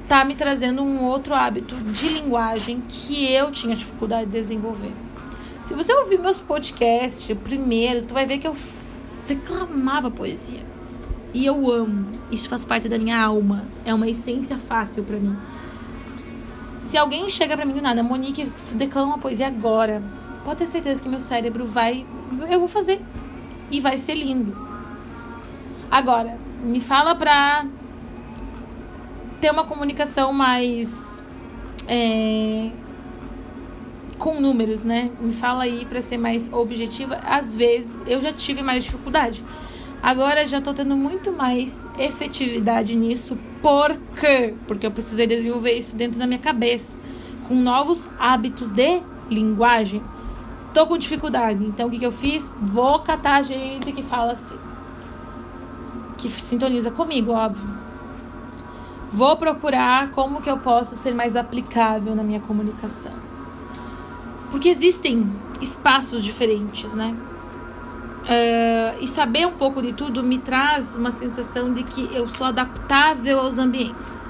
tá 0.06 0.24
me 0.24 0.36
trazendo 0.36 0.80
um 0.82 1.04
outro 1.04 1.34
hábito 1.34 1.74
de 1.74 2.08
linguagem 2.08 2.82
que 2.88 3.30
eu 3.30 3.50
tinha 3.50 3.74
dificuldade 3.74 4.26
de 4.26 4.32
desenvolver. 4.32 4.92
Se 5.62 5.74
você 5.74 5.92
ouvir 5.92 6.18
meus 6.18 6.40
podcasts 6.40 7.36
primeiros, 7.44 8.06
tu 8.06 8.14
vai 8.14 8.24
ver 8.24 8.38
que 8.38 8.46
eu 8.46 8.54
declamava 9.26 10.10
poesia. 10.10 10.62
E 11.34 11.44
eu 11.44 11.70
amo. 11.70 12.06
Isso 12.30 12.48
faz 12.48 12.64
parte 12.64 12.88
da 12.88 12.98
minha 12.98 13.20
alma. 13.20 13.66
É 13.84 13.92
uma 13.92 14.08
essência 14.08 14.56
fácil 14.56 15.04
para 15.04 15.18
mim. 15.18 15.36
Se 16.78 16.96
alguém 16.96 17.28
chega 17.28 17.54
para 17.56 17.66
mim 17.66 17.74
do 17.74 17.82
nada, 17.82 18.02
Monique, 18.02 18.50
declama 18.74 19.18
poesia 19.18 19.48
agora. 19.48 20.02
Pode 20.48 20.60
ter 20.60 20.66
certeza 20.66 21.02
que 21.02 21.10
meu 21.10 21.20
cérebro 21.20 21.66
vai. 21.66 22.06
Eu 22.48 22.58
vou 22.58 22.68
fazer. 22.68 23.02
E 23.70 23.80
vai 23.80 23.98
ser 23.98 24.14
lindo. 24.14 24.56
Agora, 25.90 26.38
me 26.62 26.80
fala 26.80 27.14
pra 27.14 27.66
ter 29.42 29.50
uma 29.50 29.64
comunicação 29.64 30.32
mais. 30.32 31.22
É, 31.86 32.70
com 34.16 34.40
números, 34.40 34.84
né? 34.84 35.10
Me 35.20 35.34
fala 35.34 35.64
aí 35.64 35.84
para 35.84 36.00
ser 36.00 36.16
mais 36.16 36.50
objetiva. 36.50 37.20
Às 37.26 37.54
vezes 37.54 37.98
eu 38.06 38.18
já 38.18 38.32
tive 38.32 38.62
mais 38.62 38.84
dificuldade. 38.84 39.44
Agora 40.02 40.46
já 40.46 40.62
tô 40.62 40.72
tendo 40.72 40.96
muito 40.96 41.30
mais 41.30 41.86
efetividade 41.98 42.96
nisso. 42.96 43.38
Por 43.60 43.98
quê? 44.18 44.54
Porque 44.66 44.86
eu 44.86 44.90
precisei 44.90 45.26
desenvolver 45.26 45.74
isso 45.74 45.94
dentro 45.94 46.18
da 46.18 46.26
minha 46.26 46.40
cabeça. 46.40 46.96
Com 47.46 47.54
novos 47.54 48.08
hábitos 48.18 48.70
de 48.70 49.02
linguagem. 49.28 50.02
Tô 50.72 50.86
com 50.86 50.96
dificuldade. 50.96 51.64
Então 51.64 51.88
o 51.88 51.90
que, 51.90 51.98
que 51.98 52.06
eu 52.06 52.12
fiz? 52.12 52.54
Vou 52.60 52.98
catar 53.00 53.42
gente 53.42 53.92
que 53.92 54.02
fala 54.02 54.32
assim. 54.32 54.58
Que 56.16 56.28
sintoniza 56.28 56.90
comigo, 56.90 57.32
óbvio. 57.32 57.68
Vou 59.10 59.36
procurar 59.36 60.10
como 60.10 60.42
que 60.42 60.50
eu 60.50 60.58
posso 60.58 60.94
ser 60.94 61.14
mais 61.14 61.34
aplicável 61.34 62.14
na 62.14 62.22
minha 62.22 62.40
comunicação. 62.40 63.12
Porque 64.50 64.68
existem 64.68 65.30
espaços 65.60 66.22
diferentes, 66.22 66.94
né? 66.94 67.16
Uh, 68.24 69.02
e 69.02 69.06
saber 69.06 69.46
um 69.46 69.52
pouco 69.52 69.80
de 69.80 69.94
tudo 69.94 70.22
me 70.22 70.38
traz 70.38 70.96
uma 70.96 71.10
sensação 71.10 71.72
de 71.72 71.82
que 71.82 72.10
eu 72.14 72.28
sou 72.28 72.46
adaptável 72.46 73.40
aos 73.40 73.56
ambientes. 73.56 74.22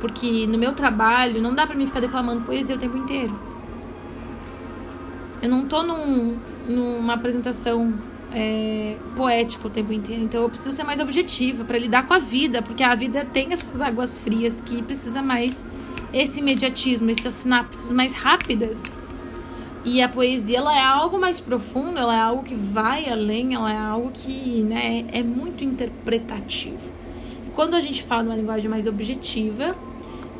Porque 0.00 0.46
no 0.46 0.56
meu 0.56 0.72
trabalho 0.72 1.42
não 1.42 1.54
dá 1.54 1.66
para 1.66 1.76
mim 1.76 1.86
ficar 1.86 2.00
declamando 2.00 2.40
poesia 2.42 2.76
o 2.76 2.78
tempo 2.78 2.96
inteiro. 2.96 3.49
Eu 5.42 5.48
não 5.48 5.66
tô 5.66 5.82
num, 5.82 6.36
numa 6.68 7.14
apresentação 7.14 7.94
é, 8.32 8.96
poética 9.16 9.66
o 9.66 9.70
tempo 9.70 9.92
inteiro, 9.92 10.22
então 10.22 10.42
eu 10.42 10.48
preciso 10.48 10.72
ser 10.72 10.84
mais 10.84 11.00
objetiva 11.00 11.64
para 11.64 11.78
lidar 11.78 12.06
com 12.06 12.14
a 12.14 12.18
vida, 12.18 12.62
porque 12.62 12.82
a 12.82 12.94
vida 12.94 13.24
tem 13.24 13.52
as 13.52 13.60
suas 13.60 13.80
águas 13.80 14.18
frias 14.18 14.60
que 14.60 14.82
precisa 14.82 15.22
mais 15.22 15.64
esse 16.12 16.40
imediatismo, 16.40 17.10
essas 17.10 17.34
sinapses 17.34 17.92
mais 17.92 18.14
rápidas 18.14 18.84
e 19.84 20.02
a 20.02 20.08
poesia 20.08 20.58
ela 20.58 20.76
é 20.76 20.82
algo 20.82 21.18
mais 21.18 21.40
profundo, 21.40 21.98
ela 21.98 22.14
é 22.14 22.20
algo 22.20 22.42
que 22.42 22.54
vai 22.54 23.08
além, 23.08 23.54
ela 23.54 23.72
é 23.72 23.78
algo 23.78 24.10
que 24.12 24.62
né, 24.62 25.06
é 25.10 25.22
muito 25.22 25.64
interpretativo. 25.64 26.92
E 27.46 27.50
quando 27.50 27.74
a 27.74 27.80
gente 27.80 28.02
fala 28.02 28.22
de 28.24 28.28
uma 28.28 28.36
linguagem 28.36 28.68
mais 28.68 28.86
objetiva, 28.86 29.68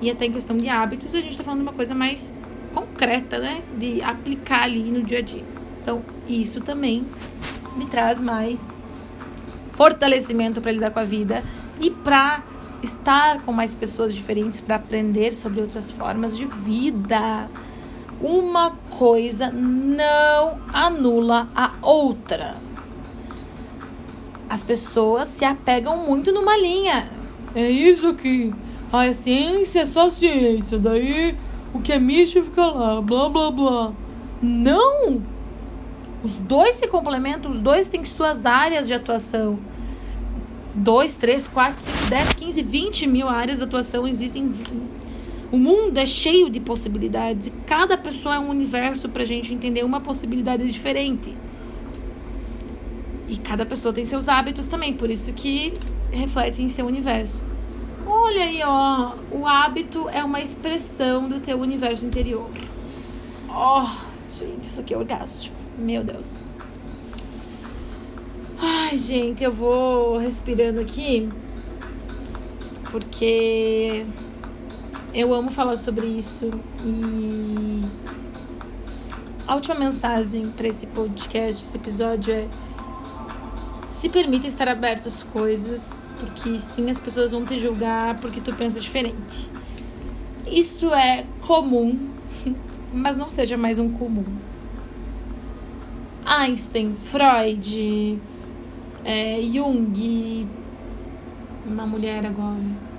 e 0.03 0.11
até 0.11 0.27
em 0.27 0.33
questão 0.33 0.57
de 0.57 0.69
hábitos, 0.69 1.15
a 1.15 1.21
gente 1.21 1.31
está 1.31 1.43
falando 1.43 1.61
de 1.61 1.67
uma 1.67 1.73
coisa 1.73 1.95
mais 1.95 2.35
concreta, 2.75 3.39
né? 3.39 3.63
De 3.77 4.03
aplicar 4.03 4.63
ali 4.63 4.91
no 4.91 5.03
dia 5.03 5.19
a 5.19 5.23
dia. 5.23 5.45
Então, 5.83 6.03
isso 6.29 6.61
também 6.61 7.05
me 7.77 7.87
traz 7.87 8.21
mais 8.21 8.75
fortalecimento 9.73 10.61
para 10.61 10.73
lidar 10.73 10.91
com 10.91 10.99
a 10.99 11.05
vida 11.05 11.43
e 11.81 11.91
para 11.91 12.43
estar 12.83 13.43
com 13.43 13.53
mais 13.53 13.75
pessoas 13.75 14.15
diferentes, 14.15 14.61
para 14.61 14.77
aprender 14.77 15.33
sobre 15.33 15.61
outras 15.61 15.91
formas 15.91 16.37
de 16.37 16.45
vida 16.47 17.49
uma 18.21 18.73
coisa 18.91 19.51
não 19.51 20.61
anula 20.73 21.49
a 21.55 21.73
outra. 21.81 22.57
As 24.49 24.63
pessoas 24.63 25.29
se 25.29 25.45
apegam 25.45 26.05
muito 26.05 26.33
numa 26.33 26.57
linha. 26.57 27.11
É 27.55 27.69
isso 27.69 28.09
aqui. 28.09 28.53
A 28.93 29.13
ciência 29.13 29.81
é 29.81 29.87
só 29.87 30.11
ciência. 30.11 30.79
Daí 30.79 31.37
o 31.73 31.81
que 31.81 31.93
é 31.93 31.99
misto 31.99 32.43
fica 32.43 32.67
lá. 32.67 33.01
Blá 33.01 33.29
blá 33.29 33.51
blá. 33.51 33.93
Não! 34.43 35.23
Os 36.23 36.37
dois 36.37 36.77
se 36.77 36.87
complementam, 36.89 37.51
os 37.51 37.61
dois 37.61 37.89
têm 37.89 38.05
suas 38.05 38.45
áreas 38.45 38.87
de 38.87 38.95
atuação. 38.95 39.59
2, 40.75 41.17
3, 41.17 41.49
4, 41.49 41.81
5, 41.81 41.99
10, 42.09 42.35
15, 42.35 42.63
20 42.63 43.07
mil 43.07 43.29
áreas 43.29 43.59
de 43.59 43.65
atuação 43.65 44.07
existem 44.07 44.53
o 45.53 45.59
mundo 45.59 45.99
é 45.99 46.07
cheio 46.07 46.49
de 46.49 46.61
possibilidades 46.61 47.49
e 47.49 47.51
cada 47.67 47.99
pessoa 47.99 48.37
é 48.37 48.39
um 48.39 48.49
universo 48.49 49.09
para 49.09 49.23
a 49.23 49.27
gente 49.27 49.53
entender 49.53 49.85
uma 49.85 50.01
possibilidade 50.01 50.65
diferente. 50.71 51.37
E 53.29 53.37
cada 53.37 53.67
pessoa 53.67 53.93
tem 53.93 54.05
seus 54.05 54.29
hábitos 54.29 54.69
também, 54.69 54.95
por 54.95 55.11
isso 55.11 55.33
que 55.33 55.73
reflete 56.13 56.63
em 56.63 56.69
seu 56.69 56.87
universo. 56.87 57.43
Olha 58.13 58.43
aí, 58.43 58.61
ó, 58.65 59.13
o 59.31 59.47
hábito 59.47 60.09
é 60.09 60.25
uma 60.25 60.41
expressão 60.41 61.29
do 61.29 61.39
teu 61.39 61.61
universo 61.61 62.05
interior. 62.05 62.51
Ó, 63.49 63.85
oh, 63.85 64.29
gente, 64.29 64.65
isso 64.65 64.81
aqui 64.81 64.93
é 64.93 64.99
orgástico. 64.99 65.57
Meu 65.79 66.03
Deus. 66.03 66.43
Ai, 68.59 68.99
gente, 68.99 69.45
eu 69.45 69.53
vou 69.53 70.19
respirando 70.19 70.81
aqui 70.81 71.29
porque 72.91 74.05
eu 75.15 75.33
amo 75.33 75.49
falar 75.49 75.77
sobre 75.77 76.07
isso 76.07 76.51
e 76.85 77.81
a 79.47 79.55
última 79.55 79.77
mensagem 79.77 80.51
para 80.51 80.67
esse 80.67 80.87
podcast, 80.89 81.65
esse 81.65 81.77
episódio 81.77 82.35
é 82.35 82.49
se 83.91 84.09
permita 84.09 84.47
estar 84.47 84.69
aberto 84.69 85.09
às 85.09 85.23
coisas, 85.23 86.09
porque 86.19 86.59
sim, 86.59 86.89
as 86.89 87.01
pessoas 87.01 87.31
vão 87.31 87.45
te 87.45 87.59
julgar 87.59 88.19
porque 88.21 88.41
tu 88.41 88.55
pensa 88.55 88.81
diferente. 88.81 89.51
Isso 90.47 90.93
é 90.95 91.27
comum, 91.47 92.11
mas 92.93 93.17
não 93.17 93.29
seja 93.29 93.57
mais 93.57 93.79
um 93.79 93.91
comum. 93.91 94.25
Einstein, 96.25 96.95
Freud, 96.95 98.19
é, 99.05 99.41
Jung, 99.43 100.47
uma 101.67 101.87
mulher 101.87 102.25
agora 102.25 102.91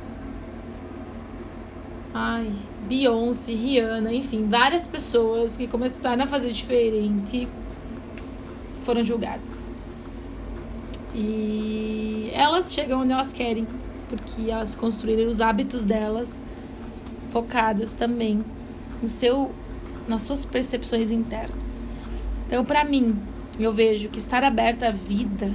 Ai, 2.14 2.52
Beyoncé, 2.90 3.54
Rihanna, 3.54 4.14
enfim, 4.14 4.46
várias 4.50 4.86
pessoas 4.86 5.56
que 5.56 5.66
começaram 5.66 6.24
a 6.24 6.28
fazer 6.28 6.50
diferente 6.50 7.48
foram 8.82 9.02
julgadas. 9.02 9.71
E 11.14 12.30
elas 12.34 12.74
chegam 12.74 13.02
onde 13.02 13.12
elas 13.12 13.34
querem, 13.34 13.68
porque 14.10 14.50
elas 14.50 14.76
construíram 14.76 15.30
os 15.30 15.42
hábitos 15.42 15.84
delas 15.84 16.40
focados 17.24 17.94
também 17.94 18.44
no 19.02 19.08
seu 19.08 19.52
nas 20.08 20.24
suas 20.24 20.46
percepções 20.46 21.12
internas. 21.12 21.84
Então, 22.48 22.66
para 22.66 22.84
mim, 22.84 23.18
eu 23.60 23.72
vejo 23.72 24.10
que 24.10 24.18
estar 24.18 24.44
aberta 24.44 24.88
à 24.88 24.92
vida 24.92 25.54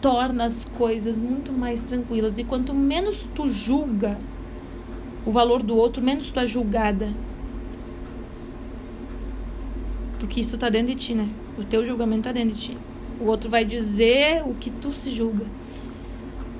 torna 0.00 0.44
as 0.44 0.64
coisas 0.64 1.20
muito 1.20 1.52
mais 1.52 1.82
tranquilas 1.82 2.38
e 2.38 2.44
quanto 2.44 2.72
menos 2.72 3.28
tu 3.34 3.48
julga 3.48 4.16
o 5.26 5.30
valor 5.30 5.62
do 5.62 5.76
outro, 5.76 6.02
menos 6.02 6.30
tu 6.30 6.40
é 6.40 6.46
julgada. 6.46 7.12
Porque 10.18 10.40
isso 10.40 10.56
tá 10.56 10.70
dentro 10.70 10.94
de 10.94 10.96
ti, 10.96 11.14
né? 11.14 11.28
O 11.58 11.64
teu 11.64 11.84
julgamento 11.84 12.22
tá 12.22 12.32
dentro 12.32 12.54
de 12.54 12.60
ti. 12.60 12.78
O 13.20 13.24
outro 13.26 13.50
vai 13.50 13.64
dizer 13.64 14.42
o 14.46 14.54
que 14.54 14.70
tu 14.70 14.92
se 14.92 15.10
julga. 15.10 15.44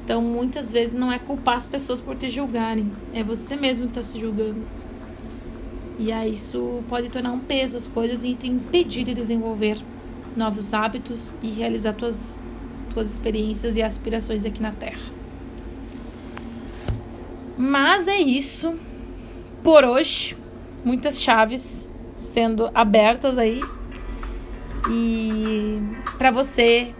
Então, 0.04 0.20
muitas 0.20 0.70
vezes 0.72 0.92
não 0.92 1.10
é 1.10 1.18
culpar 1.18 1.54
as 1.56 1.66
pessoas 1.66 2.00
por 2.00 2.16
te 2.16 2.28
julgarem, 2.28 2.90
é 3.14 3.22
você 3.22 3.56
mesmo 3.56 3.84
que 3.84 3.92
está 3.92 4.02
se 4.02 4.18
julgando. 4.18 4.62
E 5.98 6.10
aí 6.10 6.32
isso 6.32 6.82
pode 6.88 7.08
tornar 7.08 7.30
um 7.30 7.40
peso 7.40 7.76
as 7.76 7.86
coisas 7.86 8.24
e 8.24 8.34
te 8.34 8.48
impedir 8.48 9.04
de 9.04 9.14
desenvolver 9.14 9.78
novos 10.36 10.72
hábitos 10.72 11.34
e 11.42 11.50
realizar 11.50 11.92
tuas, 11.92 12.40
tuas 12.92 13.10
experiências 13.10 13.76
e 13.76 13.82
aspirações 13.82 14.44
aqui 14.44 14.62
na 14.62 14.72
Terra. 14.72 15.00
Mas 17.56 18.08
é 18.08 18.18
isso 18.18 18.74
por 19.62 19.84
hoje. 19.84 20.36
Muitas 20.84 21.20
chaves 21.20 21.90
sendo 22.14 22.70
abertas 22.74 23.36
aí. 23.36 23.60
E 24.88 25.80
para 26.16 26.30
você 26.30 26.94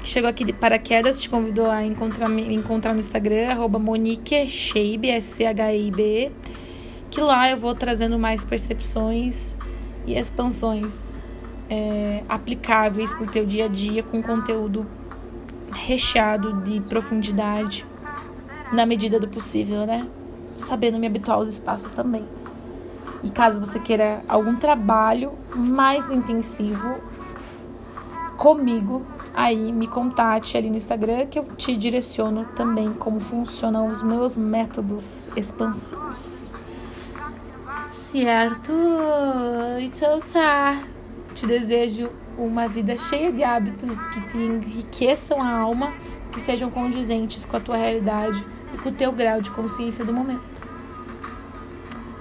que 0.00 0.08
chegou 0.08 0.28
aqui 0.28 0.44
de 0.44 0.52
paraquedas, 0.52 1.22
te 1.22 1.30
convidou 1.30 1.70
a 1.70 1.84
encontrar, 1.84 2.28
me 2.28 2.54
encontrar 2.54 2.92
no 2.92 2.98
Instagram, 2.98 3.50
arroba 3.50 3.78
Monique 3.78 4.34
S-C-H-I-B, 4.34 6.32
que 7.10 7.20
lá 7.20 7.50
eu 7.50 7.56
vou 7.56 7.74
trazendo 7.74 8.18
mais 8.18 8.42
percepções 8.42 9.56
e 10.04 10.14
expansões 10.14 11.12
é, 11.70 12.22
aplicáveis 12.28 13.14
para 13.14 13.24
o 13.24 13.26
teu 13.26 13.46
dia 13.46 13.66
a 13.66 13.68
dia 13.68 14.02
com 14.02 14.20
conteúdo 14.20 14.86
recheado 15.72 16.60
de 16.62 16.80
profundidade 16.80 17.86
na 18.72 18.84
medida 18.84 19.20
do 19.20 19.28
possível, 19.28 19.86
né? 19.86 20.06
Sabendo 20.56 20.98
me 20.98 21.06
habituar 21.06 21.38
aos 21.38 21.48
espaços 21.48 21.92
também. 21.92 22.26
E 23.22 23.30
caso 23.30 23.60
você 23.60 23.78
queira 23.78 24.20
algum 24.28 24.56
trabalho 24.56 25.32
mais 25.54 26.10
intensivo 26.10 27.00
comigo, 28.36 29.04
aí 29.34 29.72
me 29.72 29.86
contate 29.86 30.56
ali 30.56 30.70
no 30.70 30.76
Instagram 30.76 31.26
que 31.26 31.38
eu 31.38 31.44
te 31.56 31.76
direciono 31.76 32.44
também 32.56 32.92
como 32.92 33.20
funcionam 33.20 33.88
os 33.88 34.02
meus 34.02 34.36
métodos 34.36 35.28
expansivos. 35.36 36.56
Certo? 37.88 38.72
Então 39.80 40.20
tá. 40.20 40.82
Te 41.34 41.46
desejo 41.46 42.10
uma 42.36 42.68
vida 42.68 42.96
cheia 42.96 43.32
de 43.32 43.42
hábitos 43.42 44.06
que 44.08 44.20
te 44.28 44.36
enriqueçam 44.36 45.40
a 45.40 45.50
alma, 45.50 45.92
que 46.30 46.40
sejam 46.40 46.70
condizentes 46.70 47.46
com 47.46 47.56
a 47.56 47.60
tua 47.60 47.76
realidade 47.76 48.46
e 48.74 48.78
com 48.78 48.88
o 48.88 48.92
teu 48.92 49.12
grau 49.12 49.40
de 49.40 49.50
consciência 49.50 50.04
do 50.04 50.12
momento. 50.12 50.42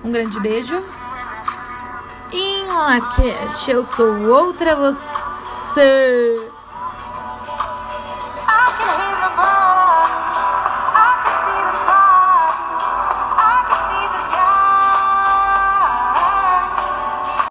Um 0.04 0.12
grande 0.12 0.40
beijo. 0.40 0.82
Em 2.34 2.66
Laquete, 2.66 3.72
eu 3.72 3.84
sou 3.84 4.18
outra 4.30 4.76
você. 4.76 5.41
So 5.74 6.51